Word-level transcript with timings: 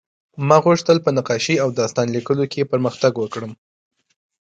ما 0.47 0.57
غوښتل 0.65 0.97
په 1.05 1.09
نقاشۍ 1.17 1.55
او 1.63 1.69
داستان 1.79 2.07
لیکلو 2.15 2.45
کې 2.51 2.69
پرمختګ 2.71 3.13
وکړم 3.17 3.51